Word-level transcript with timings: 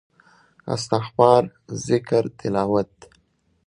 استغفار 0.73 1.43
ذکر 1.87 2.23
تلاوت 2.39 2.93